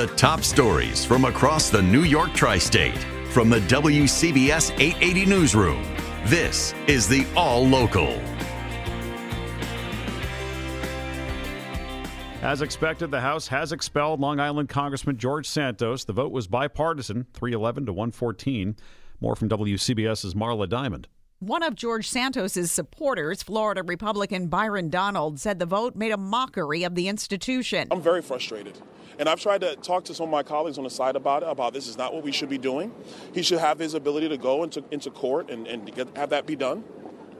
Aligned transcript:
The 0.00 0.06
top 0.06 0.40
stories 0.40 1.04
from 1.04 1.26
across 1.26 1.68
the 1.68 1.82
New 1.82 2.04
York 2.04 2.32
tri 2.32 2.56
state 2.56 2.96
from 3.32 3.50
the 3.50 3.60
WCBS 3.60 4.70
880 4.80 5.26
Newsroom. 5.26 5.82
This 6.24 6.72
is 6.86 7.06
the 7.06 7.26
All 7.36 7.68
Local. 7.68 8.08
As 12.40 12.62
expected, 12.62 13.10
the 13.10 13.20
House 13.20 13.46
has 13.48 13.72
expelled 13.72 14.20
Long 14.20 14.40
Island 14.40 14.70
Congressman 14.70 15.18
George 15.18 15.46
Santos. 15.46 16.04
The 16.04 16.14
vote 16.14 16.32
was 16.32 16.46
bipartisan, 16.46 17.26
311 17.34 17.84
to 17.84 17.92
114. 17.92 18.76
More 19.20 19.36
from 19.36 19.50
WCBS's 19.50 20.32
Marla 20.32 20.66
Diamond. 20.66 21.08
One 21.42 21.62
of 21.62 21.74
George 21.74 22.06
Santos's 22.06 22.70
supporters, 22.70 23.42
Florida 23.42 23.82
Republican 23.82 24.48
Byron 24.48 24.90
Donalds, 24.90 25.40
said 25.40 25.58
the 25.58 25.64
vote 25.64 25.96
made 25.96 26.12
a 26.12 26.18
mockery 26.18 26.82
of 26.84 26.94
the 26.94 27.08
institution. 27.08 27.88
I'm 27.90 28.02
very 28.02 28.20
frustrated. 28.20 28.78
And 29.18 29.26
I've 29.26 29.40
tried 29.40 29.62
to 29.62 29.74
talk 29.76 30.04
to 30.04 30.14
some 30.14 30.24
of 30.24 30.30
my 30.30 30.42
colleagues 30.42 30.76
on 30.76 30.84
the 30.84 30.90
side 30.90 31.16
about 31.16 31.42
it, 31.42 31.48
about 31.48 31.72
this 31.72 31.86
is 31.88 31.96
not 31.96 32.12
what 32.12 32.24
we 32.24 32.30
should 32.30 32.50
be 32.50 32.58
doing. 32.58 32.94
He 33.32 33.40
should 33.40 33.58
have 33.58 33.78
his 33.78 33.94
ability 33.94 34.28
to 34.28 34.36
go 34.36 34.64
into, 34.64 34.84
into 34.90 35.10
court 35.10 35.48
and, 35.48 35.66
and 35.66 35.94
get, 35.94 36.14
have 36.14 36.28
that 36.28 36.44
be 36.44 36.56
done. 36.56 36.84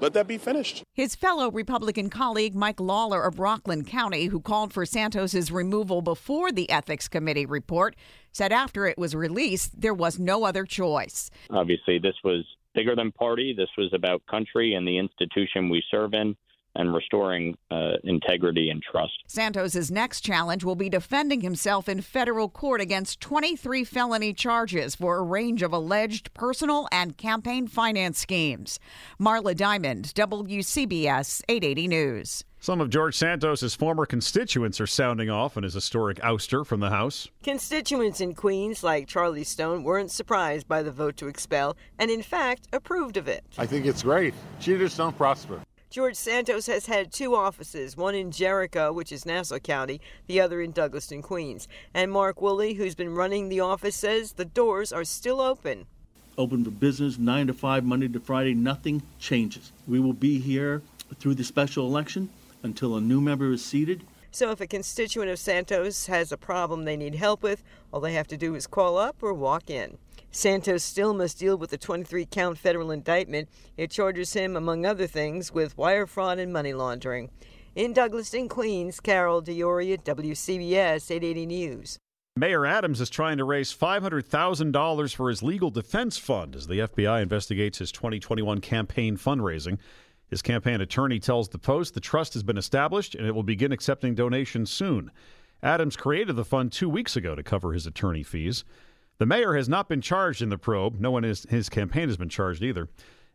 Let 0.00 0.14
that 0.14 0.26
be 0.26 0.38
finished. 0.38 0.82
His 0.94 1.14
fellow 1.14 1.50
Republican 1.50 2.08
colleague 2.08 2.54
Mike 2.54 2.80
Lawler 2.80 3.22
of 3.22 3.38
Rockland 3.38 3.86
County, 3.86 4.26
who 4.26 4.40
called 4.40 4.72
for 4.72 4.86
Santos's 4.86 5.52
removal 5.52 6.00
before 6.00 6.50
the 6.52 6.70
Ethics 6.70 7.06
Committee 7.06 7.44
report, 7.44 7.96
said 8.32 8.50
after 8.50 8.86
it 8.86 8.96
was 8.96 9.14
released, 9.14 9.78
there 9.78 9.92
was 9.92 10.18
no 10.18 10.44
other 10.44 10.64
choice. 10.64 11.30
Obviously, 11.50 11.98
this 11.98 12.14
was 12.24 12.46
bigger 12.74 12.94
than 12.94 13.12
party. 13.12 13.54
This 13.56 13.70
was 13.76 13.92
about 13.92 14.22
country 14.26 14.74
and 14.74 14.86
the 14.86 14.98
institution 14.98 15.68
we 15.68 15.82
serve 15.90 16.14
in 16.14 16.36
and 16.76 16.94
restoring 16.94 17.56
uh, 17.70 17.92
integrity 18.04 18.70
and 18.70 18.82
trust. 18.82 19.12
Santos's 19.26 19.90
next 19.90 20.20
challenge 20.20 20.64
will 20.64 20.76
be 20.76 20.88
defending 20.88 21.40
himself 21.40 21.88
in 21.88 22.00
federal 22.00 22.48
court 22.48 22.80
against 22.80 23.20
23 23.20 23.84
felony 23.84 24.32
charges 24.32 24.94
for 24.94 25.18
a 25.18 25.22
range 25.22 25.62
of 25.62 25.72
alleged 25.72 26.32
personal 26.34 26.88
and 26.92 27.16
campaign 27.16 27.66
finance 27.66 28.18
schemes. 28.18 28.78
Marla 29.20 29.56
Diamond, 29.56 30.12
WCBS 30.14 31.42
880 31.48 31.88
News. 31.88 32.44
Some 32.62 32.82
of 32.82 32.90
George 32.90 33.16
Santos's 33.16 33.74
former 33.74 34.04
constituents 34.04 34.82
are 34.82 34.86
sounding 34.86 35.30
off 35.30 35.56
on 35.56 35.62
his 35.62 35.72
historic 35.72 36.18
ouster 36.18 36.66
from 36.66 36.80
the 36.80 36.90
House. 36.90 37.26
Constituents 37.42 38.20
in 38.20 38.34
Queens, 38.34 38.84
like 38.84 39.08
Charlie 39.08 39.44
Stone, 39.44 39.82
weren't 39.82 40.10
surprised 40.10 40.68
by 40.68 40.82
the 40.82 40.92
vote 40.92 41.16
to 41.16 41.26
expel 41.26 41.74
and, 41.98 42.10
in 42.10 42.20
fact, 42.20 42.68
approved 42.70 43.16
of 43.16 43.28
it. 43.28 43.44
I 43.56 43.64
think 43.64 43.86
it's 43.86 44.02
great. 44.02 44.34
Cheaters 44.60 44.94
don't 44.94 45.16
prosper. 45.16 45.62
George 45.90 46.14
Santos 46.14 46.66
has 46.66 46.86
had 46.86 47.10
two 47.10 47.34
offices, 47.34 47.96
one 47.96 48.14
in 48.14 48.30
Jericho, 48.30 48.92
which 48.92 49.10
is 49.10 49.26
Nassau 49.26 49.58
County, 49.58 50.00
the 50.28 50.40
other 50.40 50.60
in 50.60 50.72
Douglaston, 50.72 51.20
Queens. 51.20 51.66
And 51.92 52.12
Mark 52.12 52.40
Woolley, 52.40 52.74
who's 52.74 52.94
been 52.94 53.12
running 53.12 53.48
the 53.48 53.58
office, 53.58 53.96
says 53.96 54.34
the 54.34 54.44
doors 54.44 54.92
are 54.92 55.02
still 55.02 55.40
open. 55.40 55.86
Open 56.38 56.64
for 56.64 56.70
business, 56.70 57.18
9 57.18 57.48
to 57.48 57.52
5, 57.52 57.84
Monday 57.84 58.06
to 58.06 58.20
Friday. 58.20 58.54
Nothing 58.54 59.02
changes. 59.18 59.72
We 59.88 59.98
will 59.98 60.12
be 60.12 60.38
here 60.38 60.80
through 61.18 61.34
the 61.34 61.42
special 61.42 61.88
election 61.88 62.30
until 62.62 62.94
a 62.94 63.00
new 63.00 63.20
member 63.20 63.50
is 63.50 63.64
seated. 63.64 64.04
So 64.30 64.52
if 64.52 64.60
a 64.60 64.68
constituent 64.68 65.28
of 65.28 65.40
Santos 65.40 66.06
has 66.06 66.30
a 66.30 66.36
problem 66.36 66.84
they 66.84 66.96
need 66.96 67.16
help 67.16 67.42
with, 67.42 67.64
all 67.92 67.98
they 67.98 68.12
have 68.12 68.28
to 68.28 68.36
do 68.36 68.54
is 68.54 68.68
call 68.68 68.96
up 68.96 69.24
or 69.24 69.34
walk 69.34 69.68
in. 69.68 69.98
Santos 70.30 70.84
still 70.84 71.12
must 71.12 71.38
deal 71.38 71.56
with 71.56 71.70
the 71.70 71.78
23 71.78 72.26
count 72.26 72.58
federal 72.58 72.90
indictment. 72.90 73.48
It 73.76 73.90
charges 73.90 74.32
him, 74.32 74.56
among 74.56 74.86
other 74.86 75.06
things, 75.06 75.52
with 75.52 75.76
wire 75.76 76.06
fraud 76.06 76.38
and 76.38 76.52
money 76.52 76.72
laundering. 76.72 77.30
In 77.74 77.94
Douglaston, 77.94 78.48
Queens, 78.48 79.00
Carol 79.00 79.40
D'Auria, 79.40 79.98
WCBS 79.98 81.10
880 81.10 81.46
News. 81.46 81.98
Mayor 82.36 82.64
Adams 82.64 83.00
is 83.00 83.10
trying 83.10 83.38
to 83.38 83.44
raise 83.44 83.76
$500,000 83.76 85.14
for 85.14 85.28
his 85.28 85.42
legal 85.42 85.70
defense 85.70 86.16
fund 86.16 86.54
as 86.54 86.68
the 86.68 86.80
FBI 86.80 87.22
investigates 87.22 87.78
his 87.78 87.92
2021 87.92 88.60
campaign 88.60 89.16
fundraising. 89.16 89.78
His 90.28 90.42
campaign 90.42 90.80
attorney 90.80 91.18
tells 91.18 91.48
the 91.48 91.58
Post 91.58 91.94
the 91.94 92.00
trust 92.00 92.34
has 92.34 92.44
been 92.44 92.56
established 92.56 93.16
and 93.16 93.26
it 93.26 93.34
will 93.34 93.42
begin 93.42 93.72
accepting 93.72 94.14
donations 94.14 94.70
soon. 94.70 95.10
Adams 95.62 95.96
created 95.96 96.36
the 96.36 96.44
fund 96.44 96.72
two 96.72 96.88
weeks 96.88 97.16
ago 97.16 97.34
to 97.34 97.42
cover 97.42 97.72
his 97.72 97.86
attorney 97.86 98.22
fees. 98.22 98.64
The 99.20 99.26
mayor 99.26 99.54
has 99.54 99.68
not 99.68 99.86
been 99.86 100.00
charged 100.00 100.40
in 100.40 100.48
the 100.48 100.56
probe. 100.56 100.98
No 100.98 101.10
one 101.10 101.24
in 101.24 101.36
his 101.50 101.68
campaign 101.68 102.08
has 102.08 102.16
been 102.16 102.30
charged 102.30 102.62
either. 102.62 102.88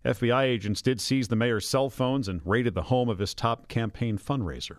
FBI 0.04 0.42
agents 0.42 0.82
did 0.82 1.00
seize 1.00 1.28
the 1.28 1.36
mayor's 1.36 1.68
cell 1.68 1.92
phones 1.92 2.28
and 2.28 2.42
raided 2.44 2.74
the 2.74 2.82
home 2.82 3.08
of 3.08 3.20
his 3.20 3.36
top 3.36 3.68
campaign 3.68 4.18
fundraiser. 4.18 4.78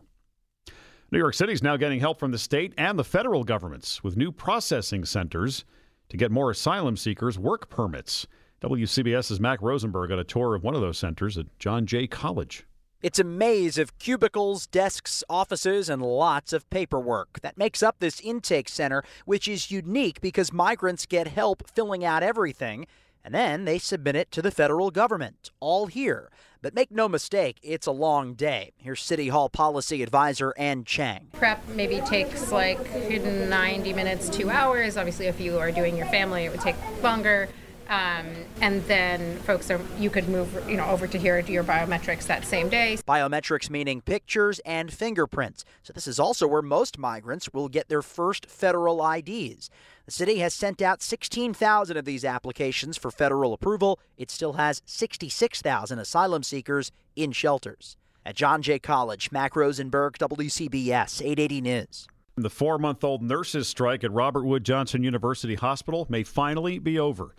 New 1.12 1.18
York 1.18 1.34
City 1.34 1.52
is 1.52 1.62
now 1.62 1.76
getting 1.76 2.00
help 2.00 2.18
from 2.18 2.32
the 2.32 2.38
state 2.38 2.74
and 2.76 2.98
the 2.98 3.04
federal 3.04 3.44
governments 3.44 4.02
with 4.02 4.16
new 4.16 4.32
processing 4.32 5.04
centers 5.04 5.64
to 6.08 6.16
get 6.16 6.32
more 6.32 6.50
asylum 6.50 6.96
seekers 6.96 7.38
work 7.38 7.70
permits. 7.70 8.26
WCBS's 8.60 9.38
Mac 9.38 9.62
Rosenberg 9.62 10.08
got 10.08 10.18
a 10.18 10.24
tour 10.24 10.56
of 10.56 10.64
one 10.64 10.74
of 10.74 10.80
those 10.80 10.98
centers 10.98 11.38
at 11.38 11.56
John 11.60 11.86
Jay 11.86 12.08
College. 12.08 12.66
It's 13.02 13.18
a 13.18 13.24
maze 13.24 13.76
of 13.76 13.98
cubicles, 13.98 14.66
desks, 14.66 15.22
offices, 15.28 15.90
and 15.90 16.00
lots 16.00 16.54
of 16.54 16.68
paperwork 16.70 17.40
that 17.42 17.58
makes 17.58 17.82
up 17.82 17.96
this 17.98 18.20
intake 18.20 18.70
center, 18.70 19.02
which 19.26 19.46
is 19.46 19.70
unique 19.70 20.22
because 20.22 20.50
migrants 20.50 21.04
get 21.04 21.28
help 21.28 21.68
filling 21.70 22.06
out 22.06 22.22
everything 22.22 22.86
and 23.22 23.34
then 23.34 23.64
they 23.64 23.78
submit 23.78 24.14
it 24.14 24.30
to 24.30 24.40
the 24.40 24.52
federal 24.52 24.92
government, 24.92 25.50
all 25.58 25.86
here. 25.86 26.30
But 26.62 26.74
make 26.74 26.92
no 26.92 27.08
mistake, 27.08 27.58
it's 27.60 27.86
a 27.86 27.92
long 27.92 28.34
day. 28.34 28.72
Here's 28.78 29.02
City 29.02 29.28
Hall 29.28 29.48
Policy 29.48 30.02
Advisor 30.02 30.54
Ann 30.56 30.84
Chang. 30.84 31.28
Prep 31.32 31.66
maybe 31.70 32.00
takes 32.02 32.52
like 32.52 32.78
90 33.10 33.92
minutes, 33.92 34.30
two 34.30 34.48
hours. 34.48 34.96
Obviously, 34.96 35.26
if 35.26 35.40
you 35.40 35.58
are 35.58 35.72
doing 35.72 35.96
your 35.96 36.06
family, 36.06 36.44
it 36.44 36.50
would 36.50 36.60
take 36.60 36.76
longer. 37.02 37.48
Um, 37.88 38.26
and 38.60 38.82
then 38.84 39.36
folks 39.38 39.70
are 39.70 39.80
you 39.98 40.10
could 40.10 40.28
move 40.28 40.64
you 40.68 40.76
know 40.76 40.86
over 40.86 41.06
to 41.06 41.18
here 41.18 41.40
to 41.40 41.52
your 41.52 41.64
biometrics 41.64 42.26
that 42.26 42.44
same 42.44 42.68
day. 42.68 42.98
Biometrics 43.06 43.70
meaning 43.70 44.00
pictures 44.00 44.58
and 44.60 44.92
fingerprints. 44.92 45.64
So 45.82 45.92
this 45.92 46.06
is 46.06 46.18
also 46.18 46.46
where 46.48 46.62
most 46.62 46.98
migrants 46.98 47.52
will 47.52 47.68
get 47.68 47.88
their 47.88 48.02
first 48.02 48.46
federal 48.46 49.08
IDs. 49.08 49.70
The 50.04 50.12
city 50.12 50.38
has 50.38 50.54
sent 50.54 50.80
out 50.80 51.02
16,000 51.02 51.96
of 51.96 52.04
these 52.04 52.24
applications 52.24 52.96
for 52.96 53.10
federal 53.10 53.52
approval. 53.52 53.98
It 54.16 54.30
still 54.30 54.54
has 54.54 54.82
66,000 54.86 55.98
asylum 55.98 56.42
seekers 56.44 56.92
in 57.16 57.32
shelters. 57.32 57.96
At 58.24 58.36
John 58.36 58.62
Jay 58.62 58.78
College, 58.80 59.30
Mac 59.30 59.54
Rosenberg, 59.54 60.18
WCBS 60.18 61.22
880 61.22 61.60
News. 61.60 62.08
The 62.36 62.50
four 62.50 62.78
month 62.78 63.02
old 63.02 63.22
nurses' 63.22 63.66
strike 63.66 64.04
at 64.04 64.12
Robert 64.12 64.44
Wood 64.44 64.64
Johnson 64.64 65.02
University 65.02 65.54
Hospital 65.54 66.06
may 66.10 66.22
finally 66.22 66.78
be 66.78 66.98
over. 66.98 67.34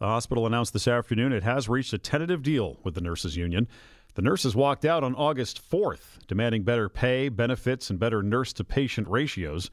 The 0.00 0.06
hospital 0.06 0.46
announced 0.46 0.72
this 0.72 0.88
afternoon 0.88 1.34
it 1.34 1.42
has 1.42 1.68
reached 1.68 1.92
a 1.92 1.98
tentative 1.98 2.42
deal 2.42 2.78
with 2.82 2.94
the 2.94 3.02
nurses 3.02 3.36
union. 3.36 3.68
The 4.14 4.22
nurses 4.22 4.56
walked 4.56 4.86
out 4.86 5.04
on 5.04 5.14
August 5.14 5.60
4th, 5.70 6.26
demanding 6.26 6.62
better 6.62 6.88
pay, 6.88 7.28
benefits, 7.28 7.90
and 7.90 7.98
better 7.98 8.22
nurse 8.22 8.54
to 8.54 8.64
patient 8.64 9.08
ratios. 9.08 9.70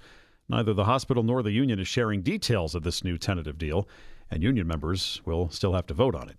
Neither 0.50 0.74
the 0.74 0.84
hospital 0.84 1.24
nor 1.24 1.42
the 1.42 1.52
union 1.52 1.80
is 1.80 1.88
sharing 1.88 2.24
details 2.24 2.76
of 2.76 2.84
this 2.84 3.06
new 3.06 3.18
tentative 3.18 3.58
deal, 3.58 3.88
and 4.30 4.44
union 4.44 4.68
members 4.68 5.22
will 5.24 5.50
still 5.50 5.74
have 5.74 5.88
to 5.88 5.94
vote 5.94 6.14
on 6.14 6.28
it. 6.28 6.36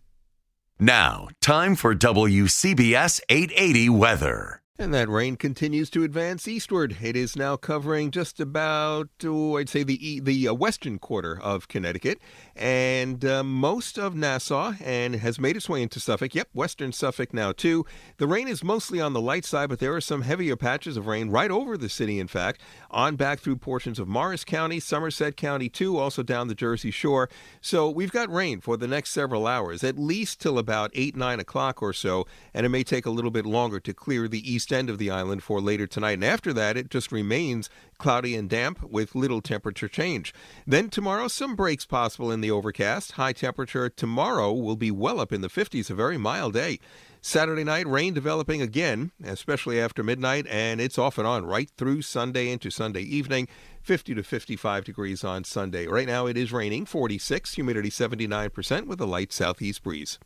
Now, 0.78 1.28
time 1.40 1.74
for 1.74 1.94
WCBS 1.94 3.22
880 3.30 3.88
weather. 3.88 4.60
And 4.80 4.94
that 4.94 5.08
rain 5.08 5.34
continues 5.34 5.90
to 5.90 6.04
advance 6.04 6.46
eastward. 6.46 6.98
It 7.02 7.16
is 7.16 7.34
now 7.34 7.56
covering 7.56 8.12
just 8.12 8.38
about, 8.38 9.08
oh, 9.24 9.56
I'd 9.56 9.68
say, 9.68 9.82
the 9.82 10.20
the 10.20 10.46
uh, 10.46 10.54
western 10.54 11.00
quarter 11.00 11.36
of 11.42 11.66
Connecticut 11.66 12.20
and 12.54 13.24
uh, 13.24 13.42
most 13.42 13.98
of 13.98 14.14
Nassau, 14.14 14.74
and 14.80 15.16
has 15.16 15.40
made 15.40 15.56
its 15.56 15.68
way 15.68 15.82
into 15.82 15.98
Suffolk. 15.98 16.32
Yep, 16.32 16.50
western 16.54 16.92
Suffolk 16.92 17.34
now 17.34 17.50
too. 17.50 17.86
The 18.18 18.28
rain 18.28 18.46
is 18.46 18.62
mostly 18.62 19.00
on 19.00 19.14
the 19.14 19.20
light 19.20 19.44
side, 19.44 19.68
but 19.68 19.80
there 19.80 19.96
are 19.96 20.00
some 20.00 20.22
heavier 20.22 20.54
patches 20.54 20.96
of 20.96 21.08
rain 21.08 21.28
right 21.28 21.50
over 21.50 21.76
the 21.76 21.88
city. 21.88 22.20
In 22.20 22.28
fact, 22.28 22.60
on 22.88 23.16
back 23.16 23.40
through 23.40 23.56
portions 23.56 23.98
of 23.98 24.06
Morris 24.06 24.44
County, 24.44 24.78
Somerset 24.78 25.36
County 25.36 25.68
too, 25.68 25.98
also 25.98 26.22
down 26.22 26.46
the 26.46 26.54
Jersey 26.54 26.92
Shore. 26.92 27.28
So 27.60 27.90
we've 27.90 28.12
got 28.12 28.32
rain 28.32 28.60
for 28.60 28.76
the 28.76 28.86
next 28.86 29.10
several 29.10 29.48
hours, 29.48 29.82
at 29.82 29.98
least 29.98 30.40
till 30.40 30.56
about 30.56 30.92
eight 30.94 31.16
nine 31.16 31.40
o'clock 31.40 31.82
or 31.82 31.92
so, 31.92 32.28
and 32.54 32.64
it 32.64 32.68
may 32.68 32.84
take 32.84 33.06
a 33.06 33.10
little 33.10 33.32
bit 33.32 33.44
longer 33.44 33.80
to 33.80 33.92
clear 33.92 34.28
the 34.28 34.48
east 34.48 34.67
end 34.72 34.90
of 34.90 34.98
the 34.98 35.10
island 35.10 35.42
for 35.42 35.60
later 35.60 35.86
tonight. 35.86 36.12
And 36.12 36.24
after 36.24 36.52
that, 36.52 36.76
it 36.76 36.90
just 36.90 37.12
remains 37.12 37.70
cloudy 37.98 38.34
and 38.34 38.48
damp 38.48 38.82
with 38.82 39.14
little 39.14 39.40
temperature 39.40 39.88
change. 39.88 40.32
Then 40.66 40.90
tomorrow, 40.90 41.28
some 41.28 41.56
breaks 41.56 41.84
possible 41.84 42.30
in 42.30 42.40
the 42.40 42.50
overcast. 42.50 43.12
High 43.12 43.32
temperature 43.32 43.88
tomorrow 43.88 44.52
will 44.52 44.76
be 44.76 44.90
well 44.90 45.20
up 45.20 45.32
in 45.32 45.40
the 45.40 45.48
50s, 45.48 45.90
a 45.90 45.94
very 45.94 46.18
mild 46.18 46.52
day. 46.52 46.78
Saturday 47.20 47.64
night, 47.64 47.86
rain 47.86 48.14
developing 48.14 48.62
again, 48.62 49.10
especially 49.24 49.80
after 49.80 50.02
midnight, 50.02 50.46
and 50.48 50.80
it's 50.80 50.98
off 50.98 51.18
and 51.18 51.26
on 51.26 51.44
right 51.44 51.70
through 51.76 52.02
Sunday 52.02 52.50
into 52.50 52.70
Sunday 52.70 53.02
evening. 53.02 53.48
50 53.82 54.14
to 54.14 54.22
55 54.22 54.84
degrees 54.84 55.24
on 55.24 55.44
Sunday. 55.44 55.86
Right 55.86 56.06
now 56.06 56.26
it 56.26 56.36
is 56.36 56.52
raining, 56.52 56.86
46, 56.86 57.54
humidity 57.54 57.90
79% 57.90 58.86
with 58.86 59.00
a 59.00 59.06
light 59.06 59.32
southeast 59.32 59.82
breeze. 59.82 60.18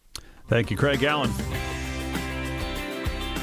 Thank 0.49 0.71
you, 0.71 0.77
Craig 0.77 1.03
Allen. 1.03 1.31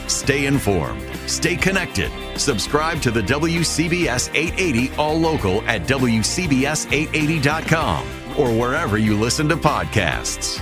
Stay 0.10 0.48
informed. 0.48 1.02
Stay 1.28 1.56
connected. 1.56 2.12
Subscribe 2.38 3.02
to 3.04 3.12
the 3.12 3.22
WCBS 3.22 4.32
880 4.34 4.92
All 4.98 5.18
Local 5.18 5.62
at 5.62 5.84
WCBS880.com 5.84 8.06
or 8.38 8.52
wherever 8.52 8.98
you 8.98 9.18
listen 9.18 9.48
to 9.50 9.56
podcasts. 9.56 10.62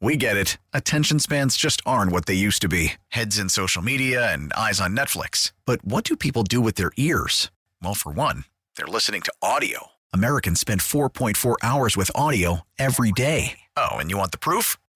We 0.00 0.16
get 0.16 0.36
it. 0.36 0.58
Attention 0.72 1.18
spans 1.18 1.56
just 1.56 1.82
aren't 1.84 2.12
what 2.12 2.26
they 2.26 2.34
used 2.34 2.62
to 2.62 2.68
be 2.68 2.92
heads 3.08 3.36
in 3.38 3.48
social 3.48 3.82
media 3.82 4.32
and 4.32 4.52
eyes 4.52 4.80
on 4.80 4.96
Netflix. 4.96 5.50
But 5.64 5.84
what 5.84 6.04
do 6.04 6.14
people 6.16 6.44
do 6.44 6.60
with 6.60 6.76
their 6.76 6.92
ears? 6.96 7.50
Well, 7.82 7.94
for 7.94 8.12
one, 8.12 8.44
they're 8.76 8.86
listening 8.86 9.22
to 9.22 9.32
audio. 9.42 9.88
Americans 10.12 10.60
spend 10.60 10.82
4.4 10.82 11.56
hours 11.62 11.96
with 11.96 12.12
audio 12.14 12.60
every 12.78 13.10
day. 13.12 13.58
Oh, 13.76 13.96
and 13.96 14.08
you 14.10 14.18
want 14.18 14.30
the 14.30 14.38
proof? 14.38 14.76